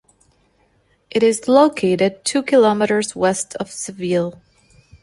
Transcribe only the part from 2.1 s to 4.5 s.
two kilometers west of Seville.